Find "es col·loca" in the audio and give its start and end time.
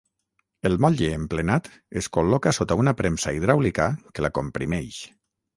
2.01-2.55